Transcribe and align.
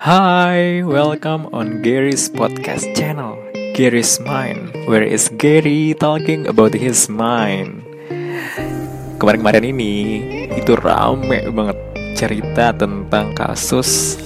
Hi, 0.00 0.80
welcome 0.80 1.52
on 1.52 1.84
Gary's 1.84 2.32
podcast 2.32 2.88
channel, 2.96 3.36
Gary's 3.76 4.16
Mind, 4.24 4.72
where 4.88 5.04
is 5.04 5.28
Gary 5.36 5.92
talking 5.92 6.48
about 6.48 6.72
his 6.72 7.12
mind. 7.12 7.84
Kemarin-kemarin 9.20 9.76
ini 9.76 9.92
itu 10.56 10.72
rame 10.80 11.44
banget 11.52 11.76
cerita 12.16 12.72
tentang 12.72 13.36
kasus 13.36 14.16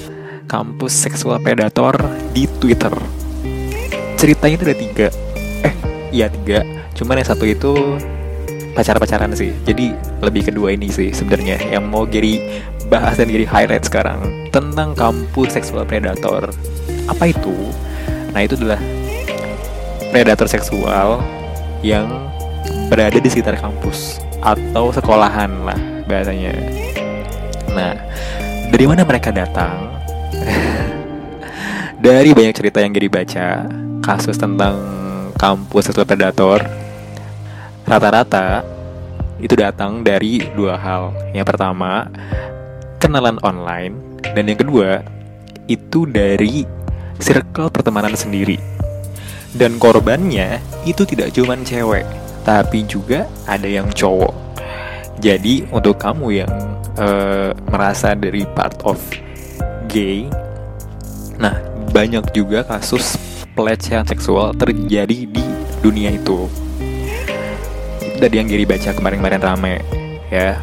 kampus 0.46 0.94
seksual 0.94 1.42
predator 1.42 1.98
di 2.30 2.46
Twitter. 2.62 2.94
Ceritanya 4.14 4.54
itu 4.54 4.64
ada 4.70 4.78
tiga, 4.78 5.08
eh 5.66 5.74
iya 6.14 6.30
tiga, 6.30 6.62
cuman 6.94 7.18
yang 7.18 7.34
satu 7.34 7.50
itu 7.50 7.98
pacar-pacaran 8.74 9.30
sih. 9.32 9.54
Jadi 9.64 9.94
lebih 10.20 10.50
kedua 10.50 10.74
ini 10.74 10.90
sih 10.90 11.14
sebenarnya 11.14 11.62
yang 11.70 11.86
mau 11.88 12.04
Gary 12.04 12.42
bahas 12.90 13.16
dan 13.16 13.30
Gary 13.30 13.46
highlight 13.46 13.86
sekarang 13.86 14.50
tentang 14.50 14.92
kampus 14.92 15.54
seksual 15.56 15.86
predator. 15.86 16.50
Apa 17.08 17.30
itu? 17.30 17.54
Nah 18.34 18.42
itu 18.42 18.58
adalah 18.58 18.82
predator 20.10 20.50
seksual 20.50 21.22
yang 21.80 22.06
berada 22.90 23.16
di 23.16 23.28
sekitar 23.30 23.56
kampus 23.56 24.18
atau 24.42 24.90
sekolahan 24.90 25.50
lah 25.64 25.78
bahasanya. 26.04 26.52
Nah, 27.72 27.96
dari 28.70 28.84
mana 28.84 29.02
mereka 29.02 29.32
datang? 29.32 29.90
dari 32.04 32.30
banyak 32.36 32.54
cerita 32.54 32.78
yang 32.78 32.92
Gary 32.92 33.08
baca, 33.08 33.66
kasus 34.04 34.36
tentang 34.36 34.76
kampus 35.40 35.90
seksual 35.90 36.06
predator 36.06 36.83
rata-rata 37.84 38.64
itu 39.40 39.54
datang 39.56 40.00
dari 40.00 40.40
dua 40.56 40.80
hal. 40.80 41.12
Yang 41.36 41.54
pertama, 41.54 42.08
kenalan 42.96 43.36
online 43.44 44.20
dan 44.32 44.48
yang 44.48 44.58
kedua 44.58 45.04
itu 45.68 46.08
dari 46.08 46.64
circle 47.20 47.68
pertemanan 47.68 48.16
sendiri. 48.16 48.56
Dan 49.54 49.78
korbannya 49.78 50.58
itu 50.82 51.06
tidak 51.06 51.30
cuma 51.30 51.54
cewek, 51.62 52.02
tapi 52.42 52.82
juga 52.90 53.30
ada 53.46 53.68
yang 53.70 53.86
cowok. 53.94 54.34
Jadi 55.22 55.62
untuk 55.70 55.94
kamu 56.02 56.42
yang 56.42 56.52
uh, 56.98 57.54
merasa 57.70 58.18
dari 58.18 58.42
part 58.50 58.82
of 58.82 58.98
gay, 59.86 60.26
nah 61.38 61.54
banyak 61.94 62.34
juga 62.34 62.66
kasus 62.66 63.14
pelecehan 63.54 64.02
seksual 64.02 64.50
terjadi 64.58 65.30
di 65.30 65.44
dunia 65.78 66.10
itu 66.10 66.50
dari 68.24 68.40
yang 68.40 68.48
Giri 68.48 68.64
baca 68.64 68.90
kemarin-kemarin 68.96 69.40
rame 69.44 69.74
ya. 70.32 70.56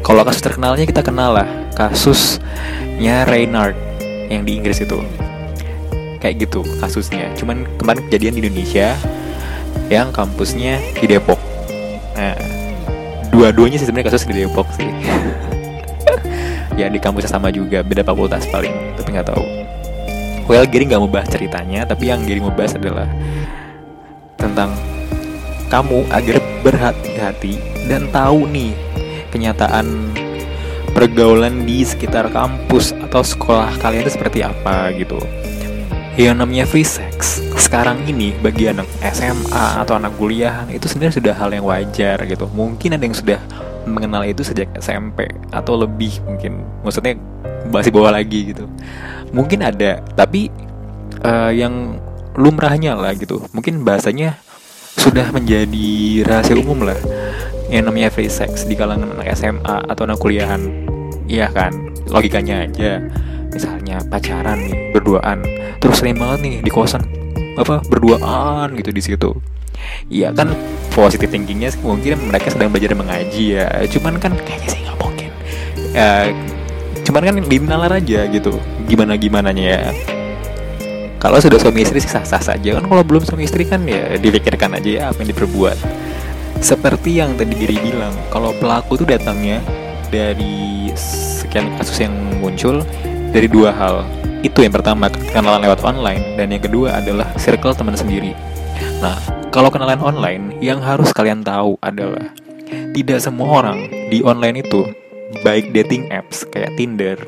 Kalau 0.00 0.24
kasus 0.24 0.40
terkenalnya 0.40 0.88
kita 0.88 1.04
kenal 1.04 1.36
lah 1.36 1.44
kasusnya 1.76 3.28
Reynard 3.28 3.76
yang 4.32 4.48
di 4.48 4.56
Inggris 4.56 4.80
itu. 4.80 4.96
Kayak 6.16 6.48
gitu 6.48 6.64
kasusnya. 6.80 7.28
Cuman 7.36 7.68
kemarin 7.76 8.00
kejadian 8.08 8.40
di 8.40 8.40
Indonesia 8.48 8.96
yang 9.92 10.08
kampusnya 10.16 10.80
di 10.96 11.04
Depok. 11.04 11.36
Nah 12.16 12.32
dua-duanya 13.28 13.76
sih 13.76 13.84
sebenarnya 13.84 14.08
kasus 14.08 14.24
di 14.24 14.44
Depok 14.44 14.68
sih. 14.72 14.88
Ya 16.76 16.92
di 16.92 17.00
kampusnya 17.00 17.32
sama 17.32 17.48
juga 17.48 17.80
beda 17.80 18.04
fakultas 18.04 18.44
paling 18.52 18.68
tapi 19.00 19.16
nggak 19.16 19.32
tahu. 19.32 19.44
Well 20.44 20.68
Giri 20.68 20.84
nggak 20.84 21.00
mau 21.00 21.08
bahas 21.08 21.24
ceritanya 21.32 21.88
tapi 21.88 22.12
yang 22.12 22.20
Giri 22.28 22.36
mau 22.36 22.52
bahas 22.52 22.76
adalah 22.76 23.08
tentang 24.36 24.76
kamu 25.66 26.06
agar 26.14 26.36
berhati-hati 26.64 27.58
dan 27.88 28.08
tahu 28.12 28.48
nih 28.48 28.72
kenyataan 29.32 29.86
pergaulan 30.96 31.68
di 31.68 31.84
sekitar 31.84 32.32
kampus 32.32 32.96
atau 32.96 33.20
sekolah 33.20 33.76
kalian 33.84 34.08
itu 34.08 34.16
seperti 34.16 34.40
apa 34.40 34.88
gitu. 34.96 35.20
Yang 36.16 36.36
namanya 36.40 36.64
free 36.64 36.88
sex 36.88 37.44
sekarang 37.60 38.00
ini 38.08 38.32
bagi 38.40 38.72
anak 38.72 38.88
SMA 39.12 39.84
atau 39.84 40.00
anak 40.00 40.16
kuliah 40.16 40.64
itu 40.72 40.88
sebenarnya 40.88 41.20
sudah 41.20 41.34
hal 41.36 41.52
yang 41.52 41.68
wajar 41.68 42.16
gitu. 42.24 42.48
Mungkin 42.56 42.96
ada 42.96 43.04
yang 43.04 43.12
sudah 43.12 43.40
mengenal 43.84 44.24
itu 44.24 44.40
sejak 44.40 44.72
SMP 44.80 45.28
atau 45.52 45.76
lebih 45.76 46.16
mungkin. 46.24 46.64
Maksudnya 46.80 47.20
masih 47.68 47.92
bawah 47.92 48.16
lagi 48.16 48.56
gitu. 48.56 48.64
Mungkin 49.36 49.60
ada, 49.60 50.00
tapi 50.16 50.48
uh, 51.20 51.52
yang 51.52 52.00
lumrahnya 52.40 52.96
lah 52.96 53.12
gitu. 53.12 53.44
Mungkin 53.52 53.84
bahasanya 53.84 54.40
sudah 54.96 55.28
menjadi 55.30 56.24
rahasia 56.24 56.56
umum 56.56 56.82
lah. 56.88 56.96
Yang 57.68 57.84
namanya 57.86 58.08
free 58.10 58.32
sex 58.32 58.64
di 58.64 58.74
kalangan 58.74 59.12
anak 59.14 59.36
SMA 59.36 59.76
atau 59.86 60.08
anak 60.08 60.18
kuliahan. 60.18 60.62
Iya 61.28 61.52
kan? 61.52 61.72
Logikanya 62.08 62.64
aja. 62.64 63.02
Misalnya 63.52 64.00
pacaran 64.08 64.58
nih 64.66 64.96
berduaan. 64.96 65.44
Terus 65.78 66.00
sering 66.00 66.16
banget 66.16 66.38
nih 66.42 66.54
di 66.64 66.70
kosan. 66.72 67.04
Apa? 67.60 67.84
Berduaan 67.86 68.72
gitu 68.74 68.90
di 68.90 69.02
situ. 69.04 69.30
Iya 70.08 70.32
kan? 70.32 70.54
Positif 70.94 71.28
thinkingnya 71.28 71.76
mungkin 71.84 72.32
mereka 72.32 72.54
sedang 72.54 72.72
belajar 72.72 72.96
mengaji 72.96 73.60
ya. 73.60 73.68
Cuman 73.90 74.16
kan 74.16 74.32
kayaknya 74.46 74.68
sih 74.72 74.80
nggak 74.80 74.96
mungkin. 74.96 75.30
Ya, 75.92 76.32
cuman 77.04 77.22
kan 77.26 77.34
dinalar 77.44 77.92
aja 77.92 78.24
gitu. 78.30 78.56
Gimana 78.88 79.18
gimana 79.20 79.50
ya 79.52 79.92
kalau 81.16 81.40
sudah 81.40 81.56
suami 81.56 81.82
istri 81.82 81.98
sih 82.02 82.12
sah-sah 82.12 82.40
saja. 82.40 82.76
Kan 82.76 82.84
kalau 82.86 83.02
belum 83.02 83.24
suami 83.24 83.48
istri 83.48 83.64
kan 83.64 83.84
ya 83.88 84.16
dipikirkan 84.20 84.76
aja 84.76 84.90
ya 84.90 85.02
apa 85.10 85.24
yang 85.24 85.30
diperbuat. 85.32 85.78
Seperti 86.60 87.20
yang 87.20 87.36
tadi 87.36 87.52
Giri 87.56 87.76
bilang 87.80 88.12
kalau 88.32 88.52
pelaku 88.56 89.00
itu 89.00 89.04
datangnya 89.04 89.60
dari 90.08 90.88
sekian 90.96 91.72
kasus 91.76 92.00
yang 92.04 92.14
muncul 92.40 92.84
dari 93.32 93.48
dua 93.48 93.72
hal. 93.72 94.04
Itu 94.44 94.62
yang 94.62 94.72
pertama 94.72 95.10
kenalan 95.32 95.64
lewat 95.64 95.82
online 95.82 96.36
dan 96.38 96.52
yang 96.52 96.62
kedua 96.62 97.00
adalah 97.00 97.28
circle 97.40 97.72
teman 97.72 97.96
sendiri. 97.96 98.32
Nah 99.00 99.16
kalau 99.52 99.72
kenalan 99.72 100.00
online 100.00 100.60
yang 100.60 100.80
harus 100.84 101.12
kalian 101.16 101.40
tahu 101.40 101.80
adalah 101.80 102.28
tidak 102.92 103.20
semua 103.20 103.64
orang 103.64 103.88
di 104.08 104.20
online 104.24 104.60
itu 104.64 104.84
baik 105.44 105.72
dating 105.74 106.08
apps 106.12 106.46
kayak 106.48 106.72
Tinder 106.78 107.18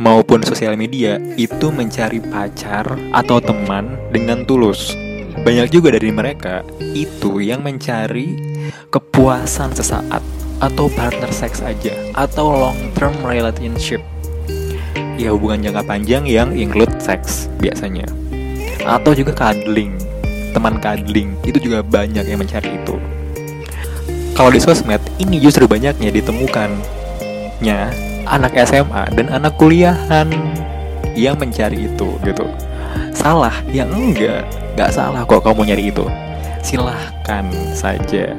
maupun 0.00 0.40
sosial 0.40 0.80
media 0.80 1.20
itu 1.36 1.68
mencari 1.68 2.24
pacar 2.24 2.88
atau 3.12 3.36
teman 3.36 4.00
dengan 4.08 4.48
tulus. 4.48 4.96
Banyak 5.44 5.68
juga 5.68 5.92
dari 5.92 6.08
mereka 6.08 6.64
itu 6.80 7.44
yang 7.44 7.60
mencari 7.60 8.32
kepuasan 8.88 9.76
sesaat 9.76 10.24
atau 10.64 10.88
partner 10.92 11.28
seks 11.28 11.60
aja 11.60 11.92
atau 12.16 12.48
long 12.48 12.80
term 12.96 13.12
relationship. 13.20 14.00
Ya 15.20 15.36
hubungan 15.36 15.68
jangka 15.68 15.84
panjang 15.84 16.24
yang 16.24 16.56
include 16.56 16.96
seks 16.96 17.52
biasanya. 17.60 18.08
Atau 18.80 19.12
juga 19.12 19.36
cuddling, 19.36 20.00
teman 20.56 20.80
cuddling 20.80 21.36
itu 21.44 21.60
juga 21.60 21.84
banyak 21.84 22.24
yang 22.24 22.40
mencari 22.40 22.72
itu. 22.72 22.96
Kalau 24.32 24.48
di 24.48 24.56
sosmed 24.56 25.04
ini 25.20 25.36
justru 25.36 25.68
banyaknya 25.68 26.08
ditemukannya 26.08 28.08
anak 28.30 28.54
SMA 28.62 29.10
dan 29.18 29.26
anak 29.34 29.58
kuliahan 29.58 30.30
yang 31.18 31.34
mencari 31.34 31.90
itu 31.90 32.08
gitu. 32.22 32.46
Salah? 33.10 33.52
Ya 33.74 33.84
enggak. 33.84 34.46
Nggak 34.78 34.90
salah 34.94 35.26
kok 35.26 35.42
kamu 35.42 35.74
nyari 35.74 35.90
itu. 35.90 36.06
Silahkan 36.62 37.44
saja. 37.74 38.38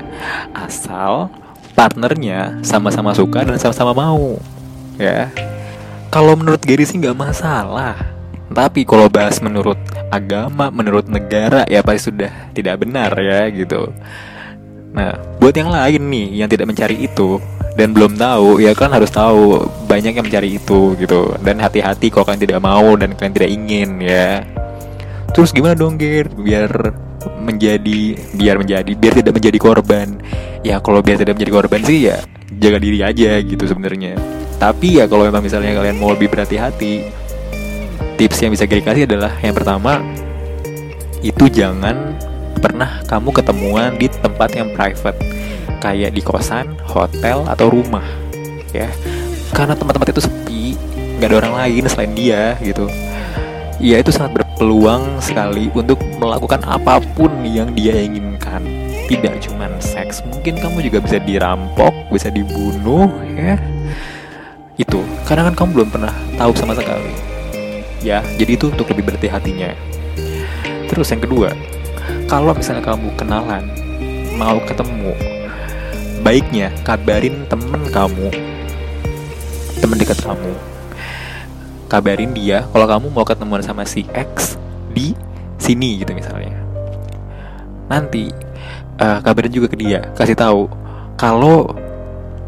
Asal 0.55 1.27
partnernya 1.75 2.63
sama-sama 2.63 3.11
suka 3.11 3.43
dan 3.43 3.59
sama-sama 3.59 3.91
mau 3.91 4.39
ya. 4.95 5.27
Kalau 6.11 6.35
menurut 6.35 6.63
Gary 6.63 6.87
sih 6.87 6.99
nggak 6.99 7.19
masalah. 7.19 7.95
Tapi 8.51 8.83
kalau 8.83 9.07
bahas 9.07 9.39
menurut 9.39 9.79
agama 10.11 10.67
menurut 10.67 11.07
negara 11.07 11.63
ya 11.71 11.79
pasti 11.79 12.11
sudah 12.11 12.51
tidak 12.51 12.83
benar 12.83 13.15
ya 13.15 13.47
gitu. 13.47 13.91
Nah 14.91 15.15
buat 15.39 15.55
yang 15.55 15.71
lain 15.71 16.03
nih 16.11 16.27
yang 16.43 16.49
tidak 16.51 16.67
mencari 16.67 16.99
itu 17.07 17.39
dan 17.75 17.95
belum 17.95 18.19
tahu 18.19 18.59
ya 18.59 18.75
kan 18.75 18.91
harus 18.91 19.07
tahu 19.11 19.63
banyak 19.87 20.15
yang 20.17 20.25
mencari 20.27 20.59
itu 20.59 20.95
gitu. 20.99 21.35
Dan 21.39 21.63
hati-hati 21.63 22.11
kalau 22.11 22.27
kalian 22.27 22.43
tidak 22.43 22.59
mau 22.59 22.95
dan 22.99 23.15
kalian 23.15 23.33
tidak 23.35 23.51
ingin 23.51 23.89
ya. 24.03 24.43
Terus 25.31 25.55
gimana 25.55 25.75
dong 25.79 25.95
Gir 25.95 26.27
biar 26.35 26.71
menjadi 27.39 28.17
biar 28.35 28.55
menjadi 28.59 28.91
biar 28.91 29.13
tidak 29.23 29.33
menjadi 29.39 29.57
korban. 29.61 30.19
Ya 30.61 30.83
kalau 30.83 30.99
biar 30.99 31.15
tidak 31.15 31.39
menjadi 31.39 31.53
korban 31.55 31.81
sih 31.87 32.11
ya 32.11 32.19
jaga 32.59 32.77
diri 32.77 32.99
aja 32.99 33.39
gitu 33.39 33.63
sebenarnya. 33.63 34.19
Tapi 34.59 35.01
ya 35.01 35.07
kalau 35.07 35.25
memang 35.25 35.41
misalnya 35.41 35.73
kalian 35.73 35.97
mau 35.97 36.11
lebih 36.13 36.29
berhati-hati 36.29 37.07
tips 38.21 38.37
yang 38.45 38.51
bisa 38.53 38.69
Giri 38.69 38.85
kasih 38.85 39.09
adalah 39.09 39.33
yang 39.41 39.57
pertama 39.57 39.97
itu 41.25 41.49
jangan 41.49 42.13
pernah 42.61 43.01
kamu 43.09 43.29
ketemuan 43.33 43.97
di 43.97 44.05
tempat 44.05 44.53
yang 44.53 44.69
private 44.77 45.17
kayak 45.81 46.13
di 46.13 46.21
kosan, 46.21 46.77
hotel 46.85 47.43
atau 47.49 47.73
rumah 47.73 48.05
ya. 48.71 48.87
Karena 49.51 49.75
tempat-tempat 49.75 50.09
itu 50.15 50.21
sepi 50.23 50.63
nggak 51.19 51.27
ada 51.27 51.37
orang 51.43 51.53
lain 51.65 51.83
selain 51.89 52.13
dia 52.15 52.55
gitu. 52.61 52.87
Ya 53.81 53.97
itu 53.97 54.13
sangat 54.13 54.37
berpeluang 54.37 55.17
sekali 55.25 55.73
untuk 55.73 55.97
melakukan 56.21 56.61
apa 56.69 57.01
pun 57.17 57.33
yang 57.41 57.73
dia 57.73 57.97
inginkan. 57.97 58.61
Tidak 59.09 59.41
cuma 59.49 59.67
seks 59.81 60.23
mungkin 60.23 60.55
kamu 60.61 60.87
juga 60.87 61.03
bisa 61.03 61.17
dirampok 61.19 61.91
bisa 62.13 62.29
dibunuh 62.29 63.09
ya. 63.33 63.57
Itu 64.77 65.01
karena 65.25 65.49
kan 65.51 65.55
kamu 65.57 65.69
belum 65.81 65.89
pernah 65.89 66.13
tahu 66.37 66.53
sama 66.55 66.77
sekali. 66.77 67.11
Ya 68.05 68.21
jadi 68.37 68.55
itu 68.55 68.69
untuk 68.69 68.87
lebih 68.93 69.09
berhati 69.11 69.27
hatinya. 69.27 69.73
Terus 70.87 71.09
yang 71.09 71.25
kedua 71.25 71.51
kalau 72.29 72.55
misalnya 72.55 72.85
kamu 72.85 73.11
kenalan 73.17 73.65
mau 74.37 74.61
ketemu 74.63 75.40
baiknya 76.21 76.69
kabarin 76.85 77.49
temen 77.49 77.81
kamu. 77.89 78.29
Temen 79.81 79.97
dekat 79.97 80.21
kamu. 80.21 80.53
Kabarin 81.89 82.31
dia 82.31 82.63
kalau 82.71 82.87
kamu 82.87 83.07
mau 83.11 83.25
ketemuan 83.27 83.65
sama 83.65 83.83
si 83.83 84.07
X 84.13 84.55
di 84.93 85.17
sini 85.57 85.99
gitu 85.99 86.13
misalnya. 86.13 86.55
Nanti 87.89 88.31
uh, 89.01 89.19
kabarin 89.19 89.51
juga 89.51 89.67
ke 89.67 89.75
dia 89.75 90.13
kasih 90.15 90.37
tahu 90.37 90.69
kalau 91.19 91.73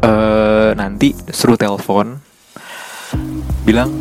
uh, 0.00 0.70
nanti 0.72 1.12
suruh 1.28 1.58
telepon 1.58 2.16
bilang 3.68 3.92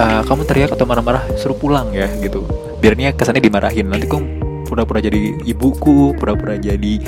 uh, 0.00 0.24
kamu 0.24 0.42
teriak 0.48 0.70
atau 0.72 0.88
marah-marah 0.88 1.26
suruh 1.36 1.58
pulang 1.58 1.92
ya 1.92 2.08
gitu. 2.22 2.46
Biarnya 2.80 3.12
kesannya 3.12 3.42
dimarahin. 3.44 3.90
Nanti 3.90 4.06
kamu 4.08 4.24
pura-pura 4.66 4.98
jadi 4.98 5.38
ibuku 5.46 6.16
pura-pura 6.18 6.58
jadi 6.58 6.98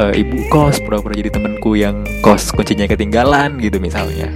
uh, 0.00 0.12
ibu 0.14 0.48
kos 0.48 0.80
pura-pura 0.80 1.12
jadi 1.12 1.28
temenku 1.32 1.76
yang 1.76 2.06
kos 2.24 2.54
kuncinya 2.54 2.88
ketinggalan 2.88 3.58
gitu 3.60 3.82
misalnya. 3.82 4.30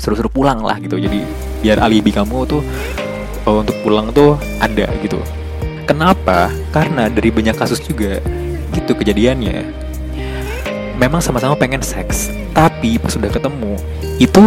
Suruh-suruh 0.00 0.32
pulang 0.32 0.60
lah 0.64 0.80
gitu. 0.80 0.96
Jadi 0.96 1.24
biar 1.60 1.80
alibi 1.80 2.12
kamu 2.12 2.48
tuh 2.48 2.62
uh, 3.48 3.60
untuk 3.60 3.76
pulang 3.84 4.12
tuh 4.12 4.36
ada 4.60 4.88
gitu. 5.00 5.20
Kenapa? 5.88 6.52
Karena 6.70 7.10
dari 7.10 7.32
banyak 7.32 7.56
kasus 7.56 7.80
juga 7.80 8.20
gitu 8.76 8.92
kejadiannya. 8.96 9.66
Memang 11.00 11.24
sama-sama 11.24 11.56
pengen 11.56 11.80
seks 11.80 12.28
tapi 12.52 13.00
pas 13.00 13.14
sudah 13.14 13.30
ketemu 13.32 13.78
itu 14.20 14.42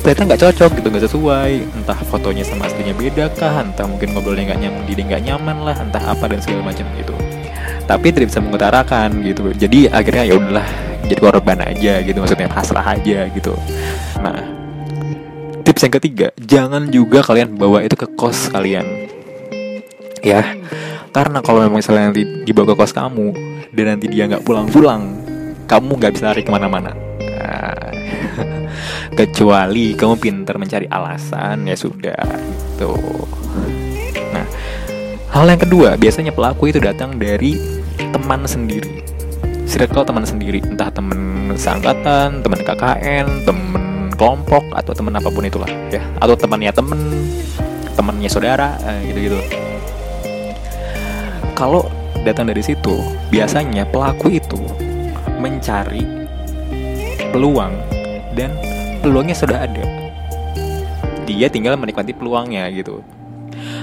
ternyata 0.00 0.32
nggak 0.32 0.42
cocok 0.42 0.70
gitu 0.80 0.86
nggak 0.90 1.04
sesuai. 1.06 1.52
Entah 1.82 1.98
fotonya 2.10 2.42
sama 2.42 2.66
aslinya 2.66 2.94
beda 2.98 3.30
kah 3.38 3.62
entah 3.62 3.86
mungkin 3.86 4.10
ngobrolnya 4.16 4.54
nggak 4.54 4.60
nyaman 4.66 4.82
dia 4.90 5.04
nggak 5.06 5.22
nyaman 5.22 5.56
lah 5.62 5.76
entah 5.78 6.02
apa 6.02 6.24
dan 6.26 6.42
segala 6.42 6.66
macam 6.74 6.86
gitu 6.98 7.19
tapi 7.90 8.14
tidak 8.14 8.30
bisa 8.30 8.38
mengutarakan 8.38 9.18
gitu. 9.26 9.50
Jadi 9.50 9.90
akhirnya 9.90 10.22
ya 10.30 10.38
udahlah 10.38 10.68
jadi 11.10 11.18
korban 11.18 11.58
aja 11.58 11.92
gitu. 12.06 12.22
Maksudnya 12.22 12.46
pasrah 12.46 12.86
aja 12.86 13.26
gitu. 13.34 13.58
Nah 14.22 14.38
tips 15.66 15.82
yang 15.82 15.94
ketiga 15.98 16.26
jangan 16.38 16.86
juga 16.94 17.26
kalian 17.26 17.58
bawa 17.58 17.82
itu 17.82 17.98
ke 17.98 18.06
kos 18.14 18.54
kalian. 18.54 18.86
Ya 20.22 20.54
karena 21.10 21.42
kalau 21.42 21.66
memang 21.66 21.82
misalnya 21.82 22.14
nanti 22.14 22.22
dibawa 22.46 22.70
ke 22.70 22.74
kos 22.78 22.94
kamu 22.94 23.34
dan 23.74 23.98
nanti 23.98 24.06
dia 24.06 24.30
nggak 24.30 24.46
pulang-pulang 24.46 25.18
kamu 25.66 25.90
nggak 25.98 26.14
bisa 26.14 26.30
lari 26.30 26.46
ke 26.46 26.50
mana-mana. 26.54 26.94
Nah, 27.18 27.90
kecuali 29.18 29.98
kamu 29.98 30.14
pintar 30.22 30.62
mencari 30.62 30.86
alasan 30.86 31.66
ya 31.66 31.74
sudah 31.74 32.22
gitu. 32.78 32.94
Nah 34.30 34.46
hal 35.30 35.46
yang 35.46 35.62
kedua 35.62 35.94
biasanya 35.98 36.30
pelaku 36.30 36.70
itu 36.70 36.78
datang 36.78 37.18
dari 37.18 37.79
teman 38.08 38.40
sendiri 38.48 39.04
circle 39.68 40.02
teman 40.02 40.24
sendiri 40.24 40.64
entah 40.64 40.88
teman 40.88 41.52
seangkatan 41.54 42.40
teman 42.40 42.60
KKN 42.64 43.44
teman 43.44 43.84
kelompok 44.16 44.64
atau 44.72 44.92
teman 44.96 45.16
apa 45.16 45.28
pun 45.28 45.44
itulah 45.44 45.70
ya 45.92 46.00
atau 46.18 46.34
temannya 46.36 46.72
temen 46.72 47.00
temannya 47.94 48.30
saudara 48.32 48.80
eh, 48.88 49.12
gitu-gitu 49.12 49.40
kalau 51.52 51.84
datang 52.24 52.48
dari 52.48 52.64
situ 52.64 53.00
biasanya 53.28 53.84
pelaku 53.88 54.32
itu 54.32 54.60
mencari 55.40 56.04
peluang 57.32 57.72
dan 58.36 58.52
peluangnya 59.00 59.34
sudah 59.34 59.64
ada. 59.64 59.84
Dia 61.24 61.48
tinggal 61.48 61.78
menikmati 61.78 62.12
peluangnya 62.12 62.68
gitu. 62.74 63.00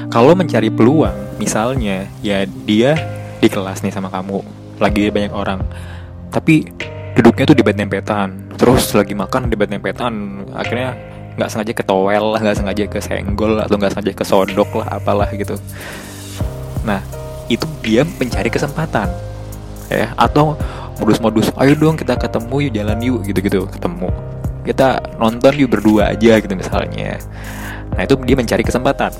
Kalau 0.08 0.36
mencari 0.38 0.72
peluang, 0.72 1.40
misalnya 1.42 2.08
ya 2.24 2.44
dia 2.46 2.96
di 3.38 3.48
kelas 3.48 3.86
nih 3.86 3.94
sama 3.94 4.10
kamu, 4.10 4.42
lagi 4.82 5.10
banyak 5.14 5.34
orang, 5.34 5.62
tapi 6.34 6.68
duduknya 7.18 7.46
tuh 7.50 7.58
di 7.58 7.64
bed 7.66 7.78
nempetan, 7.78 8.54
terus 8.58 8.94
lagi 8.94 9.14
makan 9.14 9.50
di 9.50 9.56
bed 9.58 9.74
nempetan, 9.74 10.46
akhirnya 10.54 10.98
nggak 11.38 11.50
sengaja 11.54 11.74
ke 11.74 11.84
towel 11.86 12.34
lah, 12.34 12.40
nggak 12.42 12.58
sengaja 12.58 12.84
ke 12.90 13.00
senggol 13.02 13.62
atau 13.62 13.78
nggak 13.78 13.94
sengaja 13.94 14.12
ke 14.14 14.26
sodok 14.26 14.70
lah, 14.82 14.98
apalah 14.98 15.30
gitu. 15.34 15.54
Nah, 16.82 17.02
itu 17.46 17.66
dia 17.86 18.02
mencari 18.06 18.50
kesempatan, 18.50 19.10
ya 19.90 20.14
atau 20.18 20.58
modus-modus, 20.98 21.54
ayo 21.62 21.78
dong 21.78 21.94
kita 21.94 22.18
ketemu 22.18 22.70
yuk 22.70 22.74
jalan 22.74 22.98
yuk 23.06 23.20
gitu-gitu 23.26 23.70
ketemu. 23.70 24.10
Kita 24.66 25.00
nonton 25.16 25.54
yuk 25.56 25.80
berdua 25.80 26.12
aja 26.12 26.42
gitu 26.42 26.54
misalnya. 26.58 27.22
Nah 27.94 28.02
itu 28.04 28.20
dia 28.26 28.36
mencari 28.36 28.66
kesempatan. 28.66 29.14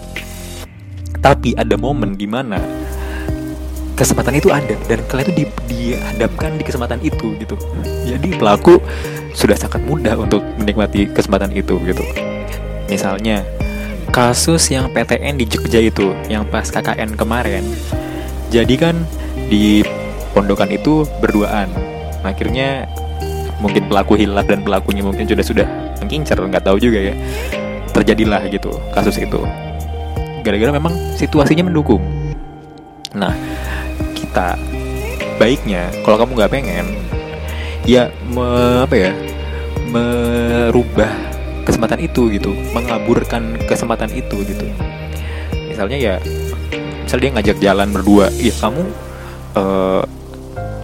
Tapi 1.24 1.56
ada 1.56 1.76
momen 1.80 2.20
di 2.20 2.28
mana 2.28 2.60
kesempatan 3.98 4.38
itu 4.38 4.54
ada 4.54 4.78
dan 4.86 5.02
kalian 5.10 5.26
itu 5.26 5.34
di, 5.34 5.46
dihadapkan 5.66 6.54
di 6.56 6.64
kesempatan 6.64 7.02
itu 7.02 7.34
gitu. 7.42 7.58
Jadi 8.06 8.38
pelaku 8.38 8.78
sudah 9.34 9.58
sangat 9.58 9.82
mudah 9.84 10.14
untuk 10.16 10.46
menikmati 10.62 11.10
kesempatan 11.10 11.50
itu 11.58 11.82
gitu. 11.82 12.06
Misalnya 12.88 13.42
kasus 14.14 14.70
yang 14.70 14.94
PTN 14.94 15.42
di 15.42 15.50
Jogja 15.50 15.82
itu 15.82 16.14
yang 16.30 16.46
pas 16.48 16.70
KKN 16.70 17.20
kemarin 17.20 17.66
jadi 18.48 18.76
kan 18.80 18.96
di 19.52 19.84
pondokan 20.32 20.72
itu 20.72 21.04
berduaan. 21.20 21.68
Akhirnya 22.24 22.88
mungkin 23.60 23.90
pelaku 23.90 24.16
hilaf 24.16 24.48
dan 24.48 24.64
pelakunya 24.64 25.02
mungkin 25.04 25.26
sudah 25.28 25.44
sudah 25.44 25.68
mengincar 26.00 26.40
nggak 26.40 26.64
tahu 26.64 26.80
juga 26.80 27.12
ya. 27.12 27.14
Terjadilah 27.92 28.46
gitu 28.48 28.72
kasus 28.94 29.20
itu. 29.20 29.42
Gara-gara 30.46 30.72
memang 30.72 30.96
situasinya 31.20 31.68
mendukung. 31.68 32.00
Nah 33.12 33.57
kita 34.38 34.54
baiknya 35.42 35.90
kalau 36.06 36.22
kamu 36.22 36.38
nggak 36.38 36.52
pengen 36.54 36.86
ya 37.90 38.14
me, 38.30 38.46
apa 38.86 38.94
ya 38.94 39.12
merubah 39.90 41.10
kesempatan 41.66 42.06
itu 42.06 42.30
gitu 42.30 42.54
mengaburkan 42.70 43.58
kesempatan 43.66 44.14
itu 44.14 44.38
gitu. 44.46 44.70
Misalnya 45.74 45.98
ya 45.98 46.14
misalnya 47.02 47.24
dia 47.26 47.32
ngajak 47.34 47.58
jalan 47.66 47.90
berdua 47.90 48.30
ya 48.38 48.54
kamu 48.62 48.82
uh, 49.58 50.06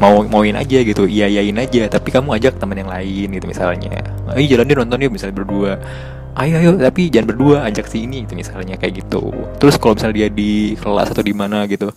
mau 0.01 0.25
mauin 0.25 0.57
aja 0.57 0.81
gitu 0.81 1.05
iya 1.05 1.29
iyain 1.29 1.53
aja 1.53 1.85
tapi 1.93 2.09
kamu 2.09 2.33
ajak 2.33 2.57
teman 2.57 2.81
yang 2.81 2.89
lain 2.89 3.37
gitu 3.37 3.45
misalnya. 3.45 4.01
Ayo 4.33 4.49
jalan 4.49 4.65
deh 4.65 4.77
nonton 4.81 4.97
yuk 4.97 5.13
misalnya 5.13 5.37
berdua. 5.37 5.77
Ayo 6.33 6.57
ayo 6.57 6.71
tapi 6.81 7.13
jangan 7.13 7.29
berdua 7.29 7.69
ajak 7.69 7.85
si 7.85 8.09
ini 8.09 8.25
gitu 8.25 8.33
misalnya 8.33 8.81
kayak 8.81 9.05
gitu. 9.05 9.29
Terus 9.61 9.77
kalau 9.77 9.93
misalnya 9.93 10.25
dia 10.25 10.29
di 10.33 10.73
kelas 10.73 11.13
atau 11.13 11.21
di 11.21 11.37
mana 11.37 11.69
gitu 11.69 11.93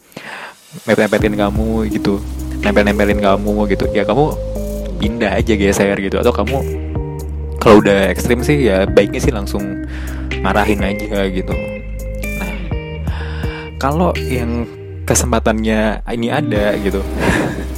mepet-mepetin 0.84 1.34
kamu 1.38 1.88
gitu. 1.88 2.20
Nempel-nempelin 2.60 3.20
kamu 3.22 3.70
gitu. 3.72 3.84
Ya 3.94 4.04
kamu 4.04 4.36
pindah 5.00 5.40
aja 5.40 5.54
geser 5.56 5.96
gitu. 5.96 6.20
Atau 6.20 6.34
kamu 6.34 6.58
kalau 7.56 7.82
udah 7.82 8.12
ekstrim 8.12 8.46
sih 8.46 8.68
ya 8.68 8.86
baiknya 8.86 9.18
sih 9.18 9.32
langsung 9.34 9.86
marahin 10.44 10.84
aja 10.84 11.26
gitu. 11.32 11.54
Nah 12.38 12.54
kalau 13.80 14.12
yang 14.28 14.68
kesempatannya 15.06 16.02
ini 16.10 16.28
ada 16.30 16.76
gitu 16.78 17.02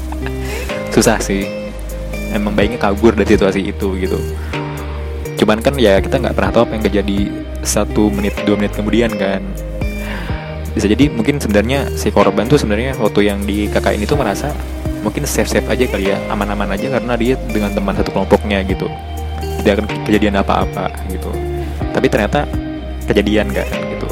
susah 0.95 1.21
sih. 1.23 1.47
Emang 2.29 2.53
baiknya 2.53 2.77
kabur 2.77 3.17
dari 3.17 3.33
situasi 3.33 3.65
itu 3.73 3.97
gitu. 3.97 4.21
Cuman 5.41 5.65
kan 5.65 5.79
ya 5.81 5.97
kita 6.03 6.21
nggak 6.21 6.37
pernah 6.37 6.53
tahu 6.53 6.63
apa 6.69 6.73
yang 6.77 6.85
terjadi 6.85 7.19
satu 7.65 8.13
menit 8.13 8.37
dua 8.45 8.61
menit 8.61 8.77
kemudian 8.77 9.13
kan 9.17 9.41
bisa 10.79 10.95
jadi 10.95 11.11
mungkin 11.11 11.43
sebenarnya 11.43 11.91
si 11.99 12.15
korban 12.15 12.47
tuh 12.47 12.55
sebenarnya 12.55 12.95
waktu 13.03 13.27
yang 13.27 13.43
di 13.43 13.67
KKN 13.67 14.07
itu 14.07 14.15
merasa 14.15 14.55
mungkin 15.03 15.27
safe 15.27 15.51
safe 15.51 15.67
aja 15.67 15.91
kali 15.91 16.15
ya 16.15 16.17
aman 16.31 16.55
aman 16.55 16.71
aja 16.71 16.87
karena 16.87 17.19
dia 17.19 17.35
dengan 17.51 17.75
teman 17.75 17.99
satu 17.99 18.15
kelompoknya 18.15 18.63
gitu. 18.63 18.87
Tidak 19.59 19.75
akan 19.75 19.87
kejadian 20.07 20.39
apa 20.39 20.63
apa 20.63 20.87
gitu. 21.11 21.35
Tapi 21.91 22.07
ternyata 22.07 22.47
kejadian 23.11 23.51
kan 23.51 23.67
gitu. 23.67 24.07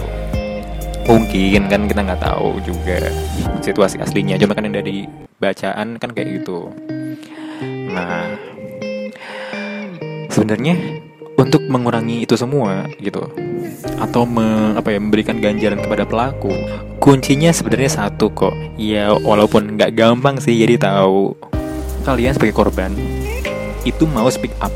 Mungkin 1.06 1.70
kan 1.70 1.86
kita 1.86 2.00
nggak 2.02 2.22
tahu 2.26 2.58
juga 2.66 3.14
situasi 3.62 4.02
aslinya. 4.02 4.34
Cuma 4.34 4.58
kan 4.58 4.66
yang 4.66 4.74
dari 4.74 5.06
bacaan 5.38 6.02
kan 6.02 6.10
kayak 6.10 6.42
gitu. 6.42 6.74
Nah 7.94 8.26
sebenarnya 10.34 11.05
untuk 11.36 11.62
mengurangi 11.68 12.24
itu 12.24 12.34
semua 12.34 12.88
gitu. 12.98 13.28
Atau 14.00 14.24
me, 14.24 14.76
apa 14.76 14.92
ya 14.92 14.98
memberikan 15.00 15.38
ganjaran 15.38 15.80
kepada 15.80 16.08
pelaku. 16.08 16.52
Kuncinya 16.98 17.52
sebenarnya 17.52 17.92
satu 17.92 18.32
kok. 18.32 18.56
Ya 18.80 19.12
walaupun 19.12 19.76
nggak 19.76 19.94
gampang 19.94 20.40
sih 20.40 20.56
jadi 20.56 20.80
tahu. 20.80 21.36
Kalian 22.02 22.34
sebagai 22.34 22.56
korban 22.56 22.92
itu 23.86 24.04
mau 24.10 24.26
speak 24.32 24.52
up. 24.58 24.72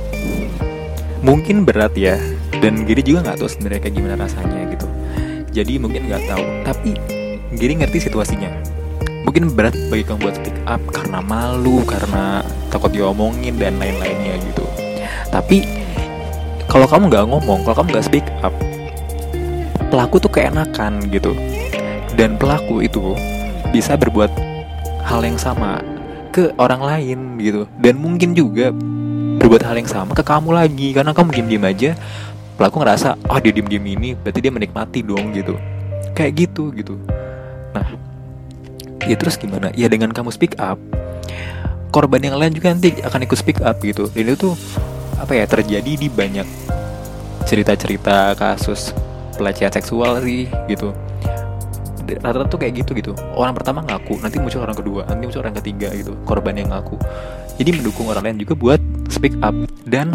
Mungkin 1.20 1.68
berat 1.68 1.92
ya 1.96 2.16
dan 2.60 2.84
Giri 2.84 3.02
juga 3.04 3.28
nggak 3.28 3.38
tahu 3.44 3.48
sebenarnya 3.50 3.80
kayak 3.82 3.94
gimana 3.96 4.14
rasanya 4.20 4.60
gitu. 4.70 4.86
Jadi 5.50 5.72
mungkin 5.80 6.06
nggak 6.06 6.22
tahu. 6.28 6.44
Tapi 6.64 6.90
Giri 7.56 7.74
ngerti 7.80 8.06
situasinya. 8.06 8.52
Mungkin 9.26 9.52
berat 9.52 9.76
bagi 9.92 10.04
kamu 10.06 10.18
buat 10.22 10.36
speak 10.38 10.58
up 10.64 10.80
karena 10.92 11.20
malu 11.20 11.84
karena 11.84 12.40
takut 12.72 12.88
diomongin 12.88 13.58
dan 13.60 13.76
lain-lainnya 13.76 14.40
gitu. 14.48 14.64
Tapi 15.28 15.79
kalau 16.70 16.86
kamu 16.86 17.10
nggak 17.10 17.26
ngomong 17.26 17.66
kalau 17.66 17.82
kamu 17.82 17.98
nggak 17.98 18.06
speak 18.06 18.26
up 18.46 18.54
pelaku 19.90 20.22
tuh 20.22 20.30
keenakan 20.30 21.02
gitu. 21.10 21.34
Dan 22.14 22.38
pelaku 22.38 22.86
itu 22.86 23.18
bisa 23.74 23.98
berbuat 23.98 24.30
hal 25.02 25.20
yang 25.26 25.36
sama 25.36 25.82
ke 26.30 26.54
orang 26.56 26.80
lain 26.80 27.18
gitu. 27.42 27.66
Dan 27.82 27.98
mungkin 27.98 28.32
juga 28.38 28.70
berbuat 29.42 29.66
hal 29.66 29.82
yang 29.82 29.90
sama 29.90 30.14
ke 30.14 30.22
kamu 30.22 30.54
lagi. 30.54 30.94
Karena 30.94 31.10
kamu 31.10 31.28
diem-diem 31.34 31.64
aja 31.66 31.90
pelaku 32.54 32.86
ngerasa 32.86 33.18
oh 33.26 33.38
dia 33.42 33.50
diem-diem 33.50 33.84
ini 33.98 34.08
berarti 34.14 34.38
dia 34.38 34.52
menikmati 34.54 35.02
dong 35.02 35.34
gitu. 35.34 35.58
Kayak 36.14 36.46
gitu 36.46 36.70
gitu. 36.70 36.94
Nah 37.74 37.86
ya 39.02 39.18
terus 39.18 39.34
gimana? 39.34 39.74
Ya 39.74 39.90
dengan 39.90 40.14
kamu 40.14 40.30
speak 40.30 40.54
up 40.62 40.78
korban 41.90 42.22
yang 42.22 42.38
lain 42.38 42.54
juga 42.54 42.70
nanti 42.70 42.94
akan 43.02 43.26
ikut 43.26 43.38
speak 43.38 43.58
up 43.66 43.82
gitu. 43.82 44.06
Itu 44.14 44.38
tuh 44.38 44.54
apa 45.20 45.36
ya 45.36 45.44
terjadi 45.44 45.92
di 46.00 46.08
banyak 46.08 46.48
cerita-cerita 47.44 48.32
kasus 48.40 48.96
pelecehan 49.36 49.72
seksual 49.72 50.24
sih 50.24 50.48
gitu. 50.66 50.96
Rata-rata 52.10 52.50
tuh 52.50 52.58
kayak 52.58 52.82
gitu 52.82 52.90
gitu. 52.98 53.12
Orang 53.36 53.54
pertama 53.54 53.84
ngaku 53.86 54.18
nanti 54.18 54.42
muncul 54.42 54.64
orang 54.64 54.74
kedua 54.74 55.06
nanti 55.06 55.28
muncul 55.28 55.44
orang 55.44 55.56
ketiga 55.60 55.92
gitu. 55.94 56.16
Korban 56.26 56.58
yang 56.58 56.72
ngaku. 56.72 56.98
Jadi 57.60 57.70
mendukung 57.76 58.08
orang 58.08 58.24
lain 58.26 58.40
juga 58.40 58.56
buat 58.56 58.80
speak 59.12 59.36
up. 59.44 59.54
Dan 59.86 60.10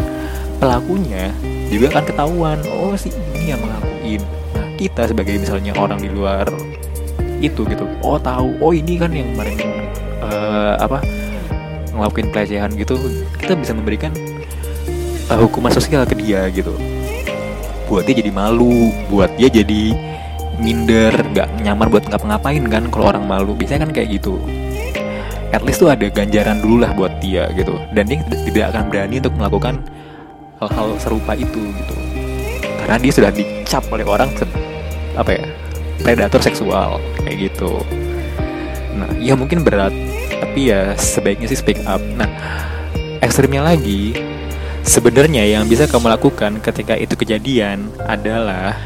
pelakunya 0.58 1.30
juga 1.68 1.96
akan 1.96 2.04
ketahuan 2.04 2.58
oh 2.72 2.94
si 2.96 3.12
ini 3.12 3.52
yang 3.52 3.60
mengakuin 3.60 4.22
nah 4.54 4.66
kita 4.78 5.02
sebagai 5.10 5.36
misalnya 5.36 5.74
orang 5.76 5.98
di 6.00 6.08
luar 6.08 6.48
itu 7.42 7.66
gitu. 7.68 7.84
Oh 8.00 8.16
tahu 8.16 8.56
oh 8.62 8.72
ini 8.72 8.96
kan 8.96 9.12
yang 9.12 9.36
kemarin 9.36 9.58
uh, 10.24 10.80
apa 10.80 11.04
ngelakuin 11.92 12.28
pelecehan 12.32 12.70
gitu. 12.76 12.96
Kita 13.36 13.56
bisa 13.56 13.76
memberikan 13.76 14.12
uh, 15.30 15.38
hukuman 15.38 15.72
sosial 15.74 16.06
ke 16.06 16.14
dia 16.18 16.46
gitu. 16.50 16.74
Buat 17.86 18.10
dia 18.10 18.18
jadi 18.18 18.30
malu 18.34 18.90
buat 19.06 19.30
dia 19.38 19.46
jadi 19.46 19.94
minder 20.58 21.12
nggak 21.12 21.62
nyaman 21.62 21.86
buat 21.92 22.04
ngapa-ngapain 22.08 22.64
kan 22.66 22.84
kalau 22.90 23.14
orang 23.14 23.24
malu. 23.26 23.52
Biasanya 23.54 23.86
kan 23.86 23.90
kayak 23.94 24.20
gitu. 24.20 24.38
At 25.54 25.62
least 25.62 25.80
tuh 25.80 25.88
ada 25.88 26.10
ganjaran 26.10 26.58
dulu 26.58 26.82
lah 26.82 26.90
buat 26.92 27.22
dia 27.22 27.46
gitu. 27.54 27.78
Dan 27.94 28.10
dia 28.10 28.22
tidak 28.26 28.74
akan 28.74 28.90
berani 28.90 29.22
untuk 29.22 29.34
melakukan 29.38 29.74
hal-hal 30.58 30.88
serupa 30.98 31.38
itu 31.38 31.62
gitu. 31.62 31.96
Karena 32.82 32.96
dia 32.98 33.12
sudah 33.14 33.30
dicap 33.30 33.82
oleh 33.90 34.06
orang 34.06 34.30
apa 35.16 35.30
ya 35.32 35.44
predator 36.02 36.42
seksual 36.42 36.98
kayak 37.24 37.50
gitu. 37.50 37.82
Nah 38.96 39.10
ya 39.20 39.38
mungkin 39.38 39.62
berat 39.62 39.94
tapi 40.36 40.68
ya 40.74 40.92
sebaiknya 40.98 41.48
sih 41.48 41.58
speak 41.58 41.80
up. 41.88 42.02
Nah 42.18 42.28
ekstrimnya 43.24 43.64
lagi 43.64 44.14
sebenarnya 44.86 45.42
yang 45.42 45.66
bisa 45.66 45.90
kamu 45.90 46.14
lakukan 46.14 46.62
ketika 46.62 46.94
itu 46.94 47.18
kejadian 47.18 47.90
adalah 48.06 48.78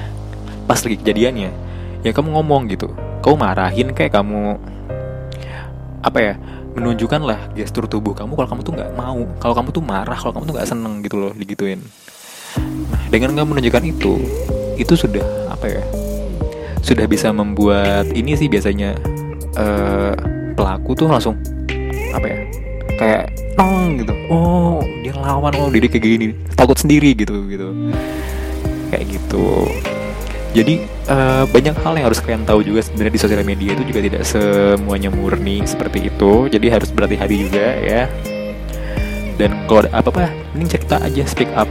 pas 0.64 0.80
lagi 0.80 0.96
kejadiannya 0.96 1.52
ya. 2.02 2.10
Kamu 2.10 2.32
ngomong 2.32 2.72
gitu. 2.72 2.88
Kamu 3.20 3.36
marahin 3.36 3.92
kayak 3.92 4.16
kamu 4.16 4.56
apa 6.00 6.18
ya 6.18 6.34
menunjukkan 6.72 7.20
lah 7.20 7.52
gestur 7.52 7.84
tubuh 7.84 8.16
kamu 8.16 8.32
kalau 8.32 8.48
kamu 8.48 8.60
tuh 8.64 8.72
nggak 8.74 8.90
mau. 8.96 9.20
Kalau 9.38 9.54
kamu 9.54 9.68
tuh 9.76 9.84
marah 9.84 10.16
kalau 10.16 10.32
kamu 10.40 10.44
tuh 10.48 10.54
nggak 10.56 10.68
seneng 10.72 10.94
gitu 11.04 11.16
loh 11.20 11.32
digituin. 11.36 11.84
Nah 12.88 13.04
dengan 13.12 13.36
kamu 13.36 13.60
menunjukkan 13.60 13.84
itu 13.84 14.16
itu 14.80 14.94
sudah 14.96 15.52
apa 15.52 15.68
ya 15.68 15.84
sudah 16.80 17.04
bisa 17.04 17.28
membuat 17.28 18.08
ini 18.16 18.32
sih 18.32 18.48
biasanya 18.48 18.96
uh, 19.60 20.16
pelaku 20.56 20.96
tuh 20.96 21.12
langsung 21.12 21.36
apa 22.16 22.24
ya 22.24 22.38
kayak 22.96 23.24
nong 23.60 24.00
gitu 24.00 24.14
oh 24.32 24.80
dia 25.04 25.12
lawan 25.12 25.52
oh 25.60 25.68
dia 25.68 25.84
kayak 25.84 26.00
gini 26.00 26.32
takut 26.56 26.80
sendiri 26.80 27.12
gitu 27.12 27.44
gitu 27.52 27.68
kayak 28.88 29.04
gitu 29.04 29.68
jadi 30.50 30.82
uh, 31.06 31.46
banyak 31.46 31.78
hal 31.78 31.94
yang 31.94 32.06
harus 32.10 32.18
kalian 32.18 32.42
tahu 32.42 32.66
juga 32.66 32.82
sebenarnya 32.82 33.14
di 33.14 33.22
sosial 33.22 33.46
media 33.46 33.70
itu 33.70 33.86
juga 33.86 34.00
tidak 34.02 34.22
semuanya 34.26 35.06
murni 35.14 35.62
seperti 35.62 36.10
itu. 36.10 36.50
Jadi 36.50 36.66
harus 36.66 36.90
berhati-hati 36.90 37.36
juga 37.38 37.66
ya. 37.78 38.10
Dan 39.38 39.54
kalau 39.70 39.86
apa-apa, 39.94 40.26
mending 40.52 40.74
cerita 40.74 40.98
aja, 40.98 41.22
speak 41.22 41.48
up 41.54 41.70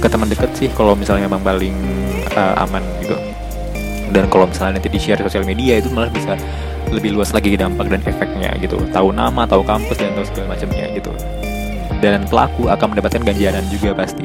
ke 0.00 0.08
teman 0.08 0.32
dekat 0.32 0.48
sih. 0.56 0.72
Kalau 0.72 0.96
misalnya 0.96 1.28
memang 1.28 1.44
paling 1.44 1.76
uh, 2.32 2.64
aman 2.64 2.80
gitu. 3.04 3.16
Dan 4.08 4.24
kalau 4.32 4.48
misalnya 4.48 4.80
nanti 4.80 4.88
di 4.88 4.96
share 4.96 5.20
sosial 5.20 5.44
media 5.44 5.84
itu 5.84 5.92
malah 5.92 6.08
bisa 6.08 6.40
lebih 6.88 7.14
luas 7.14 7.30
lagi 7.36 7.54
dampak 7.54 7.92
dan 7.92 8.00
efeknya 8.02 8.50
gitu. 8.58 8.80
Tahu 8.90 9.12
nama, 9.12 9.44
tahu 9.44 9.62
kampus 9.62 10.00
dan 10.00 10.16
tahu 10.16 10.26
segala 10.26 10.56
macamnya 10.56 10.86
gitu. 10.96 11.12
Dan 12.00 12.24
pelaku 12.26 12.72
akan 12.72 12.96
mendapatkan 12.96 13.22
ganjaran 13.22 13.64
juga 13.68 13.92
pasti 13.92 14.24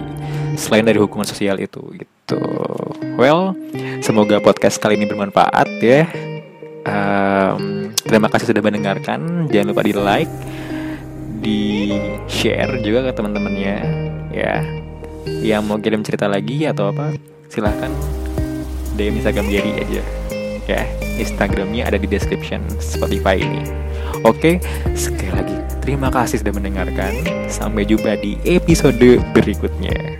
selain 0.55 0.87
dari 0.87 0.97
hukuman 0.97 1.27
sosial 1.27 1.59
itu 1.59 1.83
gitu. 1.99 2.39
Well, 3.19 3.53
semoga 3.99 4.39
podcast 4.39 4.79
kali 4.79 4.95
ini 4.95 5.05
bermanfaat 5.05 5.67
ya. 5.83 6.07
Um, 6.85 7.91
terima 8.07 8.31
kasih 8.31 8.55
sudah 8.55 8.63
mendengarkan. 8.63 9.51
Jangan 9.51 9.67
lupa 9.75 9.81
di 9.83 9.93
like, 9.93 10.33
di 11.43 11.61
share 12.31 12.79
juga 12.81 13.11
ke 13.11 13.11
teman-temannya 13.13 13.77
ya. 14.31 14.63
Yang 15.45 15.61
mau 15.67 15.77
kirim 15.77 16.01
cerita 16.01 16.25
lagi 16.25 16.65
atau 16.65 16.89
apa, 16.89 17.13
silahkan 17.51 17.91
DM 18.95 19.19
Instagram 19.19 19.51
Gary 19.51 19.71
aja 19.83 20.24
ya. 20.67 20.83
Instagramnya 21.15 21.87
ada 21.87 21.97
di 21.97 22.07
description 22.09 22.61
Spotify 22.77 23.39
ini. 23.39 23.63
Oke, 24.23 24.59
sekali 24.97 25.31
lagi 25.31 25.57
terima 25.85 26.09
kasih 26.09 26.41
sudah 26.41 26.53
mendengarkan. 26.55 27.13
Sampai 27.45 27.85
jumpa 27.85 28.17
di 28.19 28.37
episode 28.43 29.21
berikutnya. 29.31 30.15